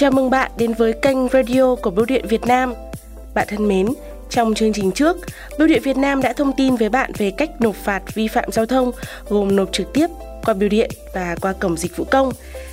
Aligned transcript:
Chào 0.00 0.10
mừng 0.10 0.30
bạn 0.30 0.50
đến 0.56 0.72
với 0.72 0.92
kênh 0.92 1.28
radio 1.28 1.74
của 1.74 1.90
Bưu 1.90 2.04
điện 2.04 2.26
Việt 2.28 2.46
Nam. 2.46 2.74
Bạn 3.34 3.46
thân 3.50 3.68
mến, 3.68 3.86
trong 4.30 4.54
chương 4.54 4.72
trình 4.72 4.92
trước, 4.92 5.16
Bưu 5.58 5.68
điện 5.68 5.82
Việt 5.82 5.96
Nam 5.96 6.22
đã 6.22 6.32
thông 6.32 6.52
tin 6.56 6.76
với 6.76 6.88
bạn 6.88 7.12
về 7.18 7.30
cách 7.30 7.50
nộp 7.60 7.74
phạt 7.74 8.02
vi 8.14 8.28
phạm 8.28 8.52
giao 8.52 8.66
thông 8.66 8.90
gồm 9.28 9.56
nộp 9.56 9.72
trực 9.72 9.92
tiếp 9.92 10.06
qua 10.44 10.54
bưu 10.54 10.68
điện 10.68 10.90
và 11.14 11.36
qua 11.40 11.52
cổng 11.52 11.76
dịch 11.76 11.96
vụ 11.96 12.04
công. 12.04 12.32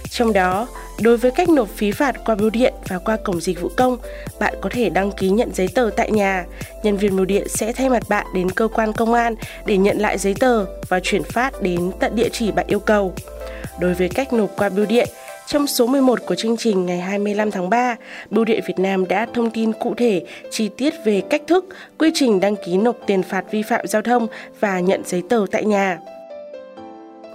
Trong 0.09 0.33
đó, 0.33 0.67
đối 1.01 1.17
với 1.17 1.31
cách 1.31 1.49
nộp 1.49 1.69
phí 1.69 1.91
phạt 1.91 2.15
qua 2.25 2.35
bưu 2.35 2.49
điện 2.49 2.73
và 2.87 2.97
qua 2.97 3.17
cổng 3.23 3.41
dịch 3.41 3.61
vụ 3.61 3.69
công, 3.77 3.97
bạn 4.39 4.53
có 4.61 4.69
thể 4.73 4.89
đăng 4.89 5.11
ký 5.11 5.29
nhận 5.29 5.53
giấy 5.53 5.67
tờ 5.75 5.89
tại 5.97 6.11
nhà. 6.11 6.45
Nhân 6.83 6.97
viên 6.97 7.15
bưu 7.15 7.25
điện 7.25 7.47
sẽ 7.49 7.73
thay 7.73 7.89
mặt 7.89 8.03
bạn 8.09 8.25
đến 8.33 8.51
cơ 8.51 8.67
quan 8.67 8.93
công 8.93 9.13
an 9.13 9.35
để 9.65 9.77
nhận 9.77 9.97
lại 9.97 10.17
giấy 10.17 10.35
tờ 10.39 10.65
và 10.89 10.99
chuyển 11.03 11.23
phát 11.23 11.61
đến 11.61 11.91
tận 11.99 12.15
địa 12.15 12.29
chỉ 12.31 12.51
bạn 12.51 12.65
yêu 12.67 12.79
cầu. 12.79 13.13
Đối 13.79 13.93
với 13.93 14.09
cách 14.09 14.33
nộp 14.33 14.49
qua 14.57 14.69
bưu 14.69 14.85
điện, 14.85 15.09
trong 15.47 15.67
số 15.67 15.87
11 15.87 16.19
của 16.25 16.35
chương 16.35 16.57
trình 16.57 16.85
ngày 16.85 16.99
25 16.99 17.51
tháng 17.51 17.69
3, 17.69 17.95
Bưu 18.29 18.45
điện 18.45 18.61
Việt 18.67 18.79
Nam 18.79 19.07
đã 19.07 19.25
thông 19.33 19.51
tin 19.51 19.73
cụ 19.73 19.93
thể, 19.97 20.25
chi 20.51 20.69
tiết 20.77 20.93
về 21.05 21.21
cách 21.29 21.41
thức, 21.47 21.65
quy 21.97 22.11
trình 22.13 22.39
đăng 22.39 22.55
ký 22.65 22.77
nộp 22.77 22.97
tiền 23.05 23.23
phạt 23.23 23.45
vi 23.51 23.61
phạm 23.61 23.87
giao 23.87 24.01
thông 24.01 24.27
và 24.59 24.79
nhận 24.79 25.01
giấy 25.05 25.23
tờ 25.29 25.45
tại 25.51 25.65
nhà. 25.65 25.99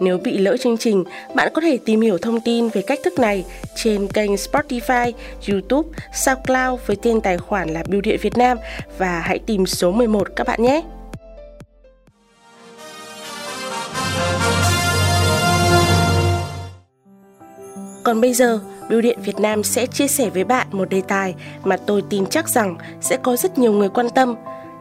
Nếu 0.00 0.18
bị 0.18 0.38
lỡ 0.38 0.56
chương 0.56 0.78
trình, 0.78 1.04
bạn 1.34 1.52
có 1.54 1.60
thể 1.60 1.78
tìm 1.84 2.00
hiểu 2.00 2.18
thông 2.18 2.40
tin 2.40 2.68
về 2.68 2.82
cách 2.82 2.98
thức 3.04 3.18
này 3.18 3.44
trên 3.74 4.08
kênh 4.08 4.34
Spotify, 4.34 5.12
YouTube, 5.48 5.88
SoundCloud 6.14 6.80
với 6.86 6.96
tên 7.02 7.20
tài 7.20 7.38
khoản 7.38 7.68
là 7.68 7.84
Bưu 7.88 8.00
điện 8.00 8.18
Việt 8.22 8.38
Nam 8.38 8.58
và 8.98 9.20
hãy 9.20 9.38
tìm 9.38 9.66
số 9.66 9.92
11 9.92 10.28
các 10.36 10.46
bạn 10.46 10.62
nhé. 10.62 10.82
Còn 18.02 18.20
bây 18.20 18.34
giờ, 18.34 18.60
Bưu 18.90 19.00
điện 19.00 19.18
Việt 19.22 19.40
Nam 19.40 19.62
sẽ 19.62 19.86
chia 19.86 20.08
sẻ 20.08 20.30
với 20.30 20.44
bạn 20.44 20.66
một 20.70 20.88
đề 20.88 21.02
tài 21.08 21.34
mà 21.64 21.76
tôi 21.76 22.02
tin 22.10 22.26
chắc 22.26 22.48
rằng 22.48 22.76
sẽ 23.00 23.16
có 23.22 23.36
rất 23.36 23.58
nhiều 23.58 23.72
người 23.72 23.88
quan 23.88 24.10
tâm. 24.10 24.34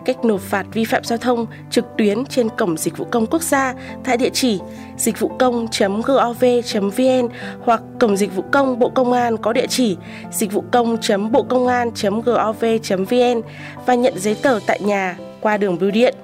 Cách 0.06 0.26
nộp 0.26 0.42
phạt 0.42 0.66
vi 0.74 0.86
phạm 0.86 1.04
giao 1.04 1.18
thông 1.18 1.46
trực 1.72 1.86
tuyến 1.98 2.26
trên 2.26 2.50
cổng 2.58 2.78
dịch 2.78 2.98
vụ 2.98 3.06
công 3.12 3.26
quốc 3.28 3.42
gia 3.42 3.74
tại 4.04 4.18
địa 4.18 4.30
chỉ 4.34 4.60
dịch 4.98 5.20
vụ 5.20 5.32
công.gov.vn 5.40 7.28
hoặc 7.62 7.82
cổng 8.00 8.18
dịch 8.18 8.36
vụ 8.36 8.44
công 8.52 8.80
Bộ 8.80 8.90
Công 8.90 9.14
an 9.14 9.38
có 9.38 9.54
địa 9.54 9.68
chỉ 9.68 9.98
dịch 10.32 10.52
vụ 10.52 10.64
công.bộ 10.72 11.44
công 11.44 11.68
an.gov.vn 11.68 13.42
và 13.86 13.96
nhận 13.96 14.20
giấy 14.20 14.36
tờ 14.42 14.60
tại 14.68 14.80
nhà 14.82 15.18
qua 15.42 15.58
đường 15.58 15.80
bưu 15.80 15.92
điện. 15.92 16.16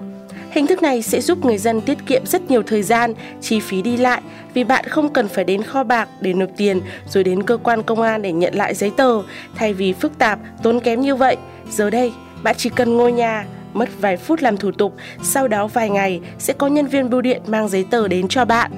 Hình 0.58 0.67
thức 0.67 0.81
này 0.81 1.02
sẽ 1.02 1.22
giúp 1.22 1.45
người 1.45 1.58
dân 1.58 1.81
tiết 1.81 1.97
kiệm 2.05 2.25
rất 2.25 2.52
nhiều 2.52 2.63
thời 2.63 2.83
gian, 2.83 3.13
chi 3.41 3.59
phí 3.59 3.81
đi 3.81 3.97
lại 3.97 4.22
vì 4.53 4.63
bạn 4.63 4.86
không 4.86 5.13
cần 5.13 5.27
phải 5.27 5.44
đến 5.44 5.63
kho 5.63 5.83
bạc 5.83 6.09
để 6.22 6.33
nộp 6.33 6.50
tiền 6.58 6.81
rồi 7.09 7.23
đến 7.23 7.44
cơ 7.44 7.58
quan 7.58 7.83
công 7.83 8.02
an 8.02 8.22
để 8.22 8.31
nhận 8.31 8.55
lại 8.55 8.73
giấy 8.73 8.91
tờ. 8.97 9.22
Thay 9.55 9.73
vì 9.73 9.94
phức 9.94 10.17
tạp, 10.17 10.39
tốn 10.63 10.80
kém 10.80 11.02
như 11.02 11.16
vậy, 11.16 11.38
giờ 11.69 11.89
đây 11.89 12.13
bạn 12.44 12.55
chỉ 12.58 12.69
cần 12.69 12.97
ngồi 12.97 13.11
nhà, 13.11 13.45
mất 13.73 13.89
vài 14.02 14.17
phút 14.17 14.41
làm 14.41 14.58
thủ 14.58 14.72
tục, 14.72 14.94
sau 15.23 15.47
đó 15.47 15.67
vài 15.67 15.89
ngày 15.89 16.22
sẽ 16.39 16.53
có 16.53 16.67
nhân 16.67 16.88
viên 16.88 17.09
bưu 17.09 17.22
điện 17.22 17.41
mang 17.47 17.69
giấy 17.69 17.85
tờ 17.91 18.08
đến 18.08 18.28
cho 18.28 18.45
bạn. 18.45 18.72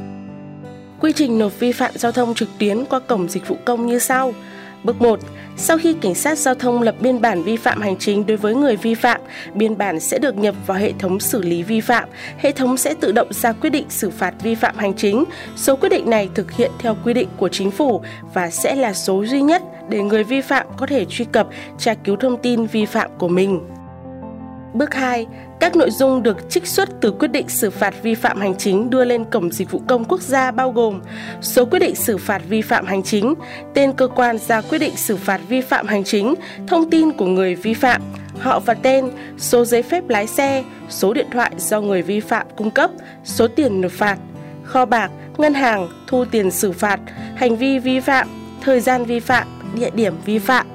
Quy 0.99 1.11
trình 1.15 1.39
nộp 1.39 1.59
vi 1.59 1.71
phạm 1.71 1.91
giao 1.95 2.11
thông 2.11 2.33
trực 2.33 2.49
tuyến 2.59 2.85
qua 2.85 2.99
cổng 2.99 3.29
dịch 3.29 3.47
vụ 3.47 3.57
công 3.65 3.85
như 3.85 3.99
sau. 3.99 4.33
Bước 4.83 5.01
1. 5.01 5.19
Sau 5.57 5.77
khi 5.77 5.93
cảnh 6.01 6.15
sát 6.15 6.37
giao 6.37 6.55
thông 6.55 6.81
lập 6.81 6.95
biên 6.99 7.21
bản 7.21 7.43
vi 7.43 7.57
phạm 7.57 7.81
hành 7.81 7.97
chính 7.97 8.25
đối 8.25 8.37
với 8.37 8.55
người 8.55 8.75
vi 8.75 8.95
phạm, 8.95 9.21
biên 9.53 9.77
bản 9.77 9.99
sẽ 9.99 10.19
được 10.19 10.37
nhập 10.37 10.55
vào 10.67 10.77
hệ 10.77 10.93
thống 10.99 11.19
xử 11.19 11.41
lý 11.41 11.63
vi 11.63 11.81
phạm. 11.81 12.09
Hệ 12.37 12.51
thống 12.51 12.77
sẽ 12.77 12.93
tự 12.93 13.11
động 13.11 13.33
ra 13.33 13.51
quyết 13.51 13.69
định 13.69 13.85
xử 13.89 14.09
phạt 14.09 14.33
vi 14.43 14.55
phạm 14.55 14.77
hành 14.77 14.93
chính. 14.93 15.23
Số 15.55 15.75
quyết 15.75 15.89
định 15.89 16.09
này 16.09 16.29
thực 16.35 16.51
hiện 16.51 16.71
theo 16.79 16.95
quy 17.05 17.13
định 17.13 17.27
của 17.37 17.49
chính 17.49 17.71
phủ 17.71 18.01
và 18.33 18.49
sẽ 18.49 18.75
là 18.75 18.93
số 18.93 19.25
duy 19.25 19.41
nhất 19.41 19.61
để 19.89 20.01
người 20.01 20.23
vi 20.23 20.41
phạm 20.41 20.67
có 20.77 20.85
thể 20.85 21.05
truy 21.05 21.25
cập, 21.25 21.47
tra 21.77 21.93
cứu 21.93 22.15
thông 22.15 22.37
tin 22.41 22.65
vi 22.65 22.85
phạm 22.85 23.11
của 23.17 23.27
mình. 23.27 23.59
Bước 24.73 24.93
2. 24.93 25.27
Các 25.59 25.75
nội 25.75 25.91
dung 25.91 26.23
được 26.23 26.49
trích 26.49 26.67
xuất 26.67 26.89
từ 27.01 27.11
quyết 27.11 27.27
định 27.27 27.49
xử 27.49 27.69
phạt 27.69 27.93
vi 28.03 28.15
phạm 28.15 28.39
hành 28.39 28.55
chính 28.57 28.89
đưa 28.89 29.05
lên 29.05 29.25
cổng 29.25 29.51
dịch 29.51 29.71
vụ 29.71 29.81
công 29.87 30.05
quốc 30.05 30.21
gia 30.21 30.51
bao 30.51 30.71
gồm 30.71 31.01
số 31.41 31.65
quyết 31.65 31.79
định 31.79 31.95
xử 31.95 32.17
phạt 32.17 32.41
vi 32.49 32.61
phạm 32.61 32.85
hành 32.85 33.03
chính, 33.03 33.33
tên 33.73 33.93
cơ 33.93 34.07
quan 34.07 34.37
ra 34.37 34.61
quyết 34.61 34.77
định 34.77 34.95
xử 34.95 35.17
phạt 35.17 35.41
vi 35.49 35.61
phạm 35.61 35.87
hành 35.87 36.03
chính, 36.03 36.35
thông 36.67 36.89
tin 36.89 37.11
của 37.11 37.25
người 37.25 37.55
vi 37.55 37.73
phạm, 37.73 38.01
họ 38.39 38.59
và 38.59 38.73
tên, 38.73 39.09
số 39.37 39.65
giấy 39.65 39.83
phép 39.83 40.09
lái 40.09 40.27
xe, 40.27 40.63
số 40.89 41.13
điện 41.13 41.27
thoại 41.31 41.51
do 41.57 41.81
người 41.81 42.01
vi 42.01 42.19
phạm 42.19 42.47
cung 42.55 42.71
cấp, 42.71 42.91
số 43.23 43.47
tiền 43.47 43.81
nộp 43.81 43.91
phạt, 43.91 44.17
kho 44.63 44.85
bạc, 44.85 45.11
ngân 45.37 45.53
hàng, 45.53 45.87
thu 46.07 46.25
tiền 46.25 46.51
xử 46.51 46.71
phạt, 46.71 46.99
hành 47.35 47.55
vi 47.55 47.79
vi 47.79 47.99
phạm, 47.99 48.27
thời 48.61 48.79
gian 48.79 49.05
vi 49.05 49.19
phạm, 49.19 49.47
địa 49.75 49.89
điểm 49.89 50.13
vi 50.25 50.39
phạm. 50.39 50.67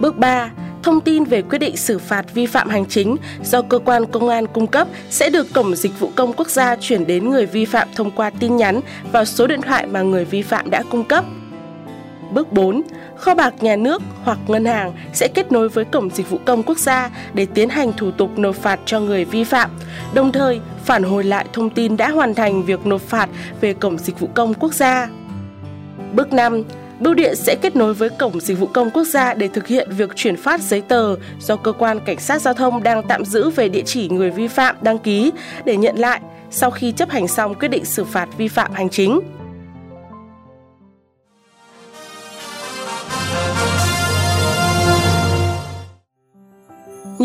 Bước 0.00 0.18
3 0.18 0.50
thông 0.82 1.00
tin 1.00 1.24
về 1.24 1.42
quyết 1.42 1.58
định 1.58 1.76
xử 1.76 1.98
phạt 1.98 2.34
vi 2.34 2.46
phạm 2.46 2.68
hành 2.68 2.86
chính 2.86 3.16
do 3.42 3.62
cơ 3.62 3.78
quan 3.78 4.06
công 4.06 4.28
an 4.28 4.46
cung 4.46 4.66
cấp 4.66 4.88
sẽ 5.10 5.30
được 5.30 5.46
Cổng 5.54 5.74
Dịch 5.74 6.00
vụ 6.00 6.10
Công 6.14 6.32
Quốc 6.32 6.50
gia 6.50 6.76
chuyển 6.76 7.06
đến 7.06 7.30
người 7.30 7.46
vi 7.46 7.64
phạm 7.64 7.88
thông 7.94 8.10
qua 8.10 8.30
tin 8.30 8.56
nhắn 8.56 8.80
vào 9.12 9.24
số 9.24 9.46
điện 9.46 9.62
thoại 9.62 9.86
mà 9.86 10.02
người 10.02 10.24
vi 10.24 10.42
phạm 10.42 10.70
đã 10.70 10.82
cung 10.90 11.04
cấp. 11.04 11.24
Bước 12.32 12.52
4. 12.52 12.82
Kho 13.16 13.34
bạc 13.34 13.54
nhà 13.62 13.76
nước 13.76 14.02
hoặc 14.24 14.38
ngân 14.46 14.64
hàng 14.64 14.92
sẽ 15.12 15.28
kết 15.28 15.52
nối 15.52 15.68
với 15.68 15.84
Cổng 15.84 16.10
Dịch 16.10 16.30
vụ 16.30 16.38
Công 16.44 16.62
Quốc 16.62 16.78
gia 16.78 17.10
để 17.34 17.46
tiến 17.54 17.68
hành 17.68 17.92
thủ 17.92 18.10
tục 18.10 18.38
nộp 18.38 18.56
phạt 18.56 18.80
cho 18.86 19.00
người 19.00 19.24
vi 19.24 19.44
phạm, 19.44 19.70
đồng 20.14 20.32
thời 20.32 20.60
phản 20.84 21.02
hồi 21.02 21.24
lại 21.24 21.46
thông 21.52 21.70
tin 21.70 21.96
đã 21.96 22.10
hoàn 22.10 22.34
thành 22.34 22.62
việc 22.62 22.86
nộp 22.86 23.00
phạt 23.00 23.28
về 23.60 23.74
Cổng 23.74 23.98
Dịch 23.98 24.20
vụ 24.20 24.28
Công 24.34 24.54
Quốc 24.54 24.74
gia. 24.74 25.08
Bước 26.12 26.32
5 26.32 26.62
Bưu 27.00 27.14
điện 27.14 27.36
sẽ 27.36 27.56
kết 27.62 27.76
nối 27.76 27.94
với 27.94 28.08
Cổng 28.08 28.40
Dịch 28.40 28.58
vụ 28.58 28.66
Công 28.66 28.90
Quốc 28.90 29.04
gia 29.04 29.34
để 29.34 29.48
thực 29.48 29.66
hiện 29.66 29.88
việc 29.96 30.10
chuyển 30.16 30.36
phát 30.36 30.60
giấy 30.60 30.80
tờ 30.80 31.16
do 31.40 31.56
cơ 31.56 31.72
quan 31.72 32.00
cảnh 32.00 32.20
sát 32.20 32.42
giao 32.42 32.54
thông 32.54 32.82
đang 32.82 33.02
tạm 33.08 33.24
giữ 33.24 33.50
về 33.50 33.68
địa 33.68 33.82
chỉ 33.86 34.08
người 34.08 34.30
vi 34.30 34.48
phạm 34.48 34.76
đăng 34.82 34.98
ký 34.98 35.32
để 35.64 35.76
nhận 35.76 35.98
lại 35.98 36.20
sau 36.50 36.70
khi 36.70 36.92
chấp 36.92 37.10
hành 37.10 37.28
xong 37.28 37.54
quyết 37.54 37.68
định 37.68 37.84
xử 37.84 38.04
phạt 38.04 38.28
vi 38.38 38.48
phạm 38.48 38.72
hành 38.72 38.88
chính. 38.88 39.20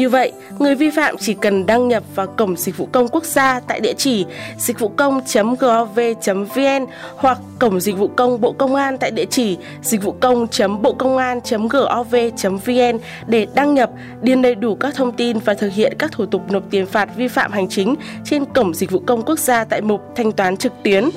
Như 0.05 0.09
vậy, 0.09 0.31
người 0.59 0.75
vi 0.75 0.89
phạm 0.89 1.17
chỉ 1.17 1.33
cần 1.33 1.65
đăng 1.65 1.87
nhập 1.87 2.03
vào 2.15 2.27
cổng 2.27 2.55
dịch 2.57 2.77
vụ 2.77 2.87
công 2.91 3.07
quốc 3.07 3.25
gia 3.25 3.59
tại 3.59 3.79
địa 3.79 3.93
chỉ 3.97 4.25
dịch 4.57 4.79
vụ 4.79 4.87
công.gov.vn 4.87 6.85
hoặc 7.15 7.39
cổng 7.59 7.79
dịch 7.79 7.97
vụ 7.97 8.07
công 8.07 8.41
Bộ 8.41 8.51
Công 8.51 8.75
an 8.75 8.97
tại 8.97 9.11
địa 9.11 9.25
chỉ 9.29 9.57
dịch 9.81 10.03
vụ 10.03 10.11
công.bộ 10.11 10.93
công 10.93 11.17
an.gov.vn 11.17 12.99
để 13.27 13.47
đăng 13.55 13.73
nhập, 13.73 13.89
điền 14.21 14.41
đầy 14.41 14.55
đủ 14.55 14.75
các 14.75 14.95
thông 14.95 15.11
tin 15.11 15.39
và 15.39 15.53
thực 15.53 15.73
hiện 15.73 15.93
các 15.99 16.11
thủ 16.11 16.25
tục 16.25 16.51
nộp 16.51 16.63
tiền 16.69 16.85
phạt 16.85 17.09
vi 17.15 17.27
phạm 17.27 17.51
hành 17.51 17.69
chính 17.69 17.95
trên 18.25 18.45
cổng 18.45 18.73
dịch 18.73 18.91
vụ 18.91 18.99
công 18.99 19.21
quốc 19.21 19.39
gia 19.39 19.63
tại 19.63 19.81
mục 19.81 20.01
thanh 20.15 20.31
toán 20.31 20.57
trực 20.57 20.73
tuyến. 20.83 21.09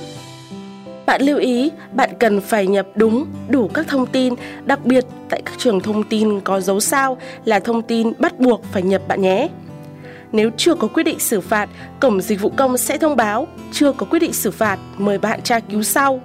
Bạn 1.08 1.22
lưu 1.22 1.38
ý, 1.38 1.70
bạn 1.92 2.10
cần 2.18 2.40
phải 2.40 2.66
nhập 2.66 2.86
đúng, 2.94 3.26
đủ 3.48 3.68
các 3.68 3.88
thông 3.88 4.06
tin, 4.06 4.34
đặc 4.64 4.84
biệt 4.84 5.04
tại 5.28 5.42
các 5.44 5.54
trường 5.58 5.80
thông 5.80 6.02
tin 6.02 6.40
có 6.40 6.60
dấu 6.60 6.80
sao 6.80 7.18
là 7.44 7.60
thông 7.60 7.82
tin 7.82 8.12
bắt 8.18 8.38
buộc 8.38 8.64
phải 8.72 8.82
nhập 8.82 9.02
bạn 9.08 9.20
nhé. 9.20 9.48
Nếu 10.32 10.50
chưa 10.56 10.74
có 10.74 10.88
quyết 10.88 11.02
định 11.02 11.18
xử 11.18 11.40
phạt, 11.40 11.68
Cổng 12.00 12.20
Dịch 12.20 12.40
vụ 12.40 12.52
Công 12.56 12.78
sẽ 12.78 12.98
thông 12.98 13.16
báo 13.16 13.46
chưa 13.72 13.92
có 13.92 14.06
quyết 14.06 14.18
định 14.18 14.32
xử 14.32 14.50
phạt, 14.50 14.78
mời 14.98 15.18
bạn 15.18 15.42
tra 15.42 15.60
cứu 15.60 15.82
sau. 15.82 16.20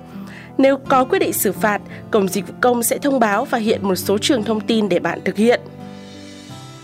Nếu 0.57 0.77
có 0.77 1.05
quyết 1.05 1.19
định 1.19 1.33
xử 1.33 1.51
phạt, 1.51 1.81
Cổng 2.11 2.27
Dịch 2.27 2.47
vụ 2.47 2.53
Công 2.61 2.83
sẽ 2.83 2.97
thông 2.97 3.19
báo 3.19 3.45
và 3.45 3.57
hiện 3.57 3.79
một 3.83 3.95
số 3.95 4.17
trường 4.17 4.43
thông 4.43 4.59
tin 4.59 4.89
để 4.89 4.99
bạn 4.99 5.19
thực 5.25 5.35
hiện. 5.35 5.61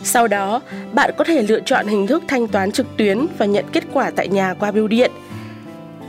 Sau 0.04 0.28
đó, 0.28 0.62
bạn 0.94 1.12
có 1.18 1.24
thể 1.24 1.42
lựa 1.42 1.60
chọn 1.66 1.88
hình 1.88 2.08
thức 2.08 2.24
thanh 2.28 2.48
toán 2.48 2.72
trực 2.72 2.98
tuyến 2.98 3.26
và 3.38 3.46
nhận 3.46 3.66
kết 3.72 3.84
quả 3.94 4.12
tại 4.16 4.28
nhà 4.28 4.54
qua 4.54 4.72
bưu 4.72 4.88
điện– 4.88 5.12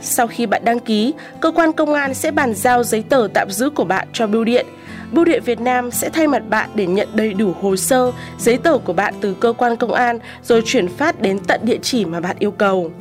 sau 0.01 0.27
khi 0.27 0.45
bạn 0.45 0.65
đăng 0.65 0.79
ký, 0.79 1.13
cơ 1.39 1.51
quan 1.51 1.71
công 1.71 1.93
an 1.93 2.13
sẽ 2.13 2.31
bàn 2.31 2.53
giao 2.53 2.83
giấy 2.83 3.03
tờ 3.09 3.27
tạm 3.33 3.49
giữ 3.51 3.69
của 3.69 3.83
bạn 3.83 4.07
cho 4.13 4.27
bưu 4.27 4.43
điện. 4.43 4.65
Bưu 5.11 5.25
điện 5.25 5.43
Việt 5.45 5.59
Nam 5.59 5.91
sẽ 5.91 6.09
thay 6.09 6.27
mặt 6.27 6.49
bạn 6.49 6.69
để 6.75 6.87
nhận 6.87 7.07
đầy 7.13 7.33
đủ 7.33 7.53
hồ 7.61 7.75
sơ, 7.75 8.11
giấy 8.39 8.57
tờ 8.57 8.77
của 8.77 8.93
bạn 8.93 9.13
từ 9.21 9.33
cơ 9.33 9.53
quan 9.57 9.75
công 9.75 9.93
an 9.93 10.19
rồi 10.43 10.61
chuyển 10.65 10.87
phát 10.87 11.21
đến 11.21 11.39
tận 11.47 11.61
địa 11.63 11.77
chỉ 11.81 12.05
mà 12.05 12.19
bạn 12.19 12.35
yêu 12.39 12.51
cầu. 12.51 12.91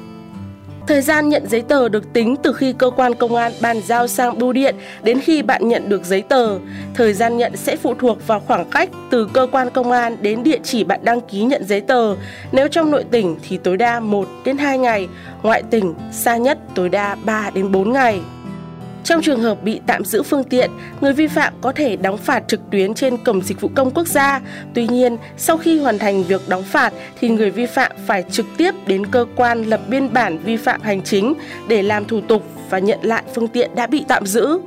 Thời 0.90 1.00
gian 1.00 1.28
nhận 1.28 1.48
giấy 1.48 1.62
tờ 1.62 1.88
được 1.88 2.12
tính 2.12 2.36
từ 2.42 2.52
khi 2.52 2.72
cơ 2.72 2.90
quan 2.90 3.14
công 3.14 3.34
an 3.34 3.52
bàn 3.60 3.80
giao 3.86 4.06
sang 4.06 4.38
bưu 4.38 4.52
điện 4.52 4.74
đến 5.02 5.20
khi 5.20 5.42
bạn 5.42 5.68
nhận 5.68 5.88
được 5.88 6.04
giấy 6.04 6.22
tờ. 6.22 6.58
Thời 6.94 7.12
gian 7.12 7.36
nhận 7.36 7.56
sẽ 7.56 7.76
phụ 7.76 7.94
thuộc 7.94 8.26
vào 8.26 8.40
khoảng 8.40 8.70
cách 8.70 8.88
từ 9.10 9.28
cơ 9.32 9.46
quan 9.52 9.70
công 9.70 9.92
an 9.92 10.16
đến 10.20 10.42
địa 10.42 10.58
chỉ 10.62 10.84
bạn 10.84 11.00
đăng 11.02 11.20
ký 11.20 11.42
nhận 11.42 11.64
giấy 11.64 11.80
tờ. 11.80 12.16
Nếu 12.52 12.68
trong 12.68 12.90
nội 12.90 13.04
tỉnh 13.10 13.36
thì 13.48 13.56
tối 13.56 13.76
đa 13.76 14.00
1 14.00 14.28
đến 14.44 14.58
2 14.58 14.78
ngày, 14.78 15.08
ngoại 15.42 15.62
tỉnh 15.70 15.94
xa 16.12 16.36
nhất 16.36 16.58
tối 16.74 16.88
đa 16.88 17.16
3 17.24 17.50
đến 17.54 17.72
4 17.72 17.92
ngày. 17.92 18.20
Trong 19.04 19.22
trường 19.22 19.40
hợp 19.40 19.62
bị 19.62 19.80
tạm 19.86 20.04
giữ 20.04 20.22
phương 20.22 20.44
tiện, 20.44 20.70
người 21.00 21.12
vi 21.12 21.26
phạm 21.26 21.52
có 21.60 21.72
thể 21.72 21.96
đóng 21.96 22.18
phạt 22.18 22.42
trực 22.48 22.60
tuyến 22.70 22.94
trên 22.94 23.16
cổng 23.16 23.42
dịch 23.42 23.60
vụ 23.60 23.70
công 23.74 23.90
quốc 23.90 24.08
gia. 24.08 24.40
Tuy 24.74 24.86
nhiên, 24.86 25.16
sau 25.36 25.56
khi 25.56 25.78
hoàn 25.78 25.98
thành 25.98 26.24
việc 26.24 26.48
đóng 26.48 26.62
phạt 26.62 26.92
thì 27.20 27.28
người 27.28 27.50
vi 27.50 27.66
phạm 27.66 27.92
phải 28.06 28.24
trực 28.30 28.46
tiếp 28.56 28.74
đến 28.86 29.06
cơ 29.06 29.26
quan 29.36 29.62
lập 29.62 29.80
biên 29.88 30.12
bản 30.12 30.38
vi 30.38 30.56
phạm 30.56 30.82
hành 30.82 31.02
chính 31.02 31.34
để 31.68 31.82
làm 31.82 32.04
thủ 32.04 32.20
tục 32.20 32.42
và 32.70 32.78
nhận 32.78 32.98
lại 33.02 33.22
phương 33.34 33.48
tiện 33.48 33.74
đã 33.74 33.86
bị 33.86 34.04
tạm 34.08 34.26
giữ. 34.26 34.58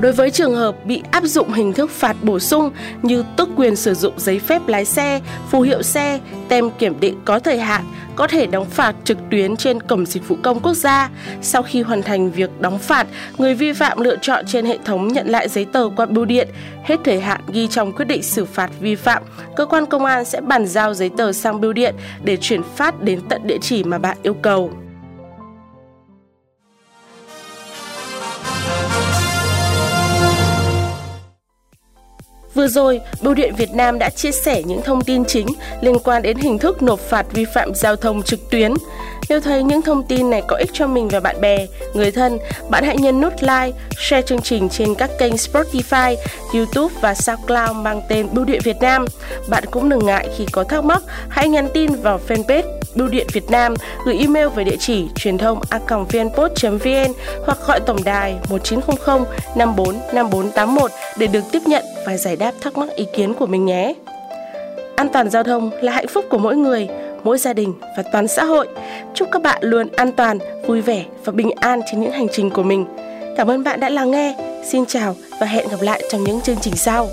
Đối 0.00 0.12
với 0.12 0.30
trường 0.30 0.54
hợp 0.54 0.86
bị 0.86 1.02
áp 1.10 1.24
dụng 1.24 1.52
hình 1.52 1.72
thức 1.72 1.90
phạt 1.90 2.16
bổ 2.22 2.38
sung 2.38 2.70
như 3.02 3.24
tước 3.36 3.48
quyền 3.56 3.76
sử 3.76 3.94
dụng 3.94 4.14
giấy 4.16 4.38
phép 4.38 4.68
lái 4.68 4.84
xe, 4.84 5.20
phù 5.50 5.60
hiệu 5.60 5.82
xe, 5.82 6.20
tem 6.48 6.70
kiểm 6.70 7.00
định 7.00 7.20
có 7.24 7.38
thời 7.38 7.58
hạn, 7.58 7.84
có 8.16 8.26
thể 8.26 8.46
đóng 8.46 8.66
phạt 8.70 8.94
trực 9.04 9.18
tuyến 9.30 9.56
trên 9.56 9.82
Cổng 9.82 10.06
Dịch 10.06 10.28
vụ 10.28 10.36
Công 10.42 10.60
Quốc 10.60 10.74
gia. 10.74 11.10
Sau 11.42 11.62
khi 11.62 11.82
hoàn 11.82 12.02
thành 12.02 12.30
việc 12.30 12.50
đóng 12.60 12.78
phạt, 12.78 13.06
người 13.38 13.54
vi 13.54 13.72
phạm 13.72 14.00
lựa 14.00 14.16
chọn 14.22 14.44
trên 14.46 14.66
hệ 14.66 14.78
thống 14.84 15.08
nhận 15.08 15.28
lại 15.28 15.48
giấy 15.48 15.64
tờ 15.64 15.88
qua 15.96 16.06
bưu 16.06 16.24
điện. 16.24 16.48
Hết 16.84 16.96
thời 17.04 17.20
hạn 17.20 17.40
ghi 17.52 17.68
trong 17.68 17.92
quyết 17.92 18.04
định 18.04 18.22
xử 18.22 18.44
phạt 18.44 18.70
vi 18.80 18.94
phạm, 18.94 19.22
cơ 19.56 19.66
quan 19.66 19.86
công 19.86 20.04
an 20.04 20.24
sẽ 20.24 20.40
bàn 20.40 20.66
giao 20.66 20.94
giấy 20.94 21.10
tờ 21.16 21.32
sang 21.32 21.60
bưu 21.60 21.72
điện 21.72 21.94
để 22.24 22.36
chuyển 22.36 22.62
phát 22.76 23.02
đến 23.02 23.20
tận 23.28 23.46
địa 23.46 23.58
chỉ 23.60 23.84
mà 23.84 23.98
bạn 23.98 24.16
yêu 24.22 24.34
cầu. 24.34 24.72
Vừa 32.58 32.68
rồi, 32.68 33.00
Bưu 33.20 33.34
điện 33.34 33.54
Việt 33.54 33.70
Nam 33.74 33.98
đã 33.98 34.10
chia 34.10 34.32
sẻ 34.32 34.62
những 34.62 34.82
thông 34.82 35.04
tin 35.04 35.24
chính 35.24 35.46
liên 35.80 35.98
quan 35.98 36.22
đến 36.22 36.36
hình 36.36 36.58
thức 36.58 36.82
nộp 36.82 37.00
phạt 37.00 37.26
vi 37.32 37.44
phạm 37.54 37.74
giao 37.74 37.96
thông 37.96 38.22
trực 38.22 38.50
tuyến. 38.50 38.74
Nếu 39.28 39.40
thấy 39.40 39.62
những 39.62 39.82
thông 39.82 40.02
tin 40.02 40.30
này 40.30 40.42
có 40.48 40.56
ích 40.56 40.70
cho 40.72 40.86
mình 40.86 41.08
và 41.08 41.20
bạn 41.20 41.40
bè, 41.40 41.66
người 41.94 42.10
thân, 42.10 42.38
bạn 42.70 42.84
hãy 42.84 42.96
nhấn 42.96 43.20
nút 43.20 43.32
like, 43.40 43.78
share 43.98 44.22
chương 44.22 44.40
trình 44.40 44.68
trên 44.68 44.94
các 44.94 45.10
kênh 45.18 45.32
Spotify, 45.32 46.16
YouTube 46.54 46.94
và 47.00 47.14
SoundCloud 47.14 47.76
mang 47.76 48.02
tên 48.08 48.28
Bưu 48.32 48.44
điện 48.44 48.60
Việt 48.64 48.76
Nam. 48.80 49.04
Bạn 49.48 49.64
cũng 49.70 49.88
đừng 49.88 50.06
ngại 50.06 50.28
khi 50.36 50.46
có 50.52 50.64
thắc 50.64 50.84
mắc, 50.84 51.02
hãy 51.28 51.48
nhắn 51.48 51.68
tin 51.74 51.94
vào 51.94 52.20
fanpage 52.28 52.78
Bưu 52.94 53.08
điện 53.08 53.26
Việt 53.32 53.50
Nam, 53.50 53.74
gửi 54.04 54.18
email 54.18 54.48
về 54.48 54.64
địa 54.64 54.76
chỉ 54.80 55.06
truyền 55.14 55.38
thông 55.38 55.60
a.vnpost.vn 55.70 57.12
hoặc 57.46 57.58
gọi 57.66 57.80
tổng 57.80 58.04
đài 58.04 58.36
1900 58.48 59.24
54 59.56 59.94
5481 60.12 60.90
để 61.18 61.26
được 61.26 61.42
tiếp 61.52 61.62
nhận 61.66 61.84
và 62.08 62.16
giải 62.16 62.36
đáp 62.36 62.52
thắc 62.60 62.78
mắc 62.78 62.88
ý 62.96 63.06
kiến 63.12 63.34
của 63.34 63.46
mình 63.46 63.66
nhé. 63.66 63.94
An 64.96 65.08
toàn 65.12 65.30
giao 65.30 65.42
thông 65.42 65.70
là 65.82 65.92
hạnh 65.92 66.06
phúc 66.08 66.24
của 66.30 66.38
mỗi 66.38 66.56
người, 66.56 66.88
mỗi 67.24 67.38
gia 67.38 67.52
đình 67.52 67.74
và 67.96 68.02
toàn 68.12 68.28
xã 68.28 68.44
hội. 68.44 68.68
Chúc 69.14 69.28
các 69.32 69.42
bạn 69.42 69.58
luôn 69.62 69.88
an 69.96 70.12
toàn, 70.12 70.38
vui 70.66 70.80
vẻ 70.80 71.04
và 71.24 71.32
bình 71.32 71.50
an 71.50 71.80
trên 71.90 72.00
những 72.00 72.12
hành 72.12 72.26
trình 72.32 72.50
của 72.50 72.62
mình. 72.62 72.86
Cảm 73.36 73.50
ơn 73.50 73.64
bạn 73.64 73.80
đã 73.80 73.88
lắng 73.88 74.10
nghe. 74.10 74.36
Xin 74.64 74.86
chào 74.86 75.16
và 75.40 75.46
hẹn 75.46 75.68
gặp 75.68 75.80
lại 75.80 76.02
trong 76.10 76.24
những 76.24 76.40
chương 76.40 76.56
trình 76.60 76.76
sau. 76.76 77.08